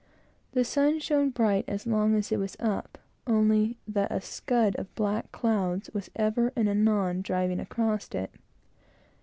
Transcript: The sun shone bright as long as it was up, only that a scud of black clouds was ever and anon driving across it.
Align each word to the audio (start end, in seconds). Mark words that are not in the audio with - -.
The 0.53 0.63
sun 0.63 0.97
shone 0.97 1.29
bright 1.29 1.63
as 1.67 1.85
long 1.85 2.15
as 2.15 2.31
it 2.31 2.39
was 2.39 2.57
up, 2.59 2.97
only 3.27 3.77
that 3.87 4.11
a 4.11 4.19
scud 4.19 4.75
of 4.77 4.91
black 4.95 5.31
clouds 5.31 5.91
was 5.93 6.09
ever 6.15 6.51
and 6.55 6.67
anon 6.67 7.21
driving 7.21 7.59
across 7.59 8.09
it. 8.15 8.31